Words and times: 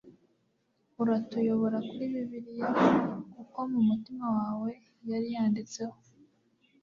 uratuyobora 1.01 1.77
kuri 1.87 2.05
bibiliya, 2.13 2.69
kuko 3.33 3.57
mumutima 3.71 4.25
wawe 4.37 4.69
yari 5.09 5.27
yanditseho 5.35 5.97